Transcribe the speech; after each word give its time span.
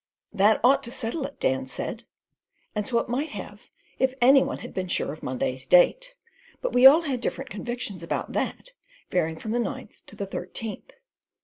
"That 0.33 0.59
ought 0.63 0.81
to 0.85 0.91
settle 0.91 1.27
it," 1.27 1.39
Dan 1.39 1.67
said; 1.67 2.05
and 2.73 2.87
so 2.87 2.97
it 2.97 3.07
might 3.07 3.29
have 3.29 3.69
if 3.99 4.15
any 4.19 4.41
one 4.41 4.57
had 4.57 4.73
been 4.73 4.87
sure 4.87 5.13
of 5.13 5.21
Monday's 5.21 5.67
date; 5.67 6.15
but 6.59 6.73
we 6.73 6.87
all 6.87 7.01
had 7.01 7.21
different 7.21 7.51
convictions 7.51 8.01
about 8.01 8.31
that, 8.33 8.71
varying 9.11 9.37
from 9.37 9.51
the 9.51 9.59
ninth 9.59 10.03
to 10.07 10.15
the 10.15 10.25
thirteenth. 10.25 10.89